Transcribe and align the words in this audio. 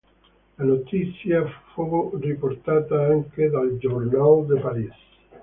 La 0.57 0.63
notizia 0.65 1.43
fu 1.75 2.17
riportata 2.19 2.99
anche 3.05 3.51
dal 3.51 3.77
"Journal 3.77 4.47
de 4.47 4.59
Paris". 4.59 4.91